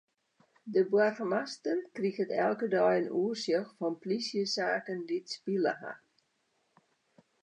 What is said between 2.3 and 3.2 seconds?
elke dei in